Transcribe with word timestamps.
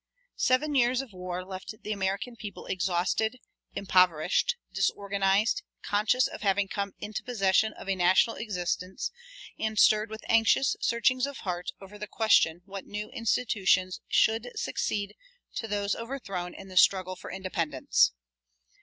Seven 0.39 0.73
years 0.73 1.01
of 1.03 1.13
war 1.13 1.45
left 1.45 1.75
the 1.83 1.91
American 1.91 2.35
people 2.35 2.65
exhausted, 2.65 3.37
impoverished, 3.75 4.55
disorganized, 4.73 5.61
conscious 5.83 6.25
of 6.25 6.41
having 6.41 6.67
come 6.67 6.93
into 6.97 7.21
possession 7.23 7.71
of 7.73 7.87
a 7.87 7.93
national 7.95 8.35
existence, 8.37 9.11
and 9.59 9.77
stirred 9.77 10.09
with 10.09 10.23
anxious 10.27 10.75
searchings 10.81 11.27
of 11.27 11.37
heart 11.45 11.69
over 11.79 11.99
the 11.99 12.07
question 12.07 12.61
what 12.65 12.87
new 12.87 13.11
institutions 13.11 14.01
should 14.07 14.49
succeed 14.55 15.15
to 15.53 15.67
those 15.67 15.93
overthrown 15.93 16.55
in 16.55 16.67
the 16.67 16.77
struggle 16.77 17.15
for 17.15 17.29
independence. 17.29 18.11